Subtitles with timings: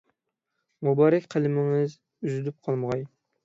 [0.87, 3.09] مۇبارەك قەلىمىڭىز ئۈزۈلۈپ قالمىغاي.